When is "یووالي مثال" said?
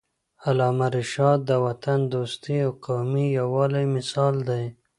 3.37-4.35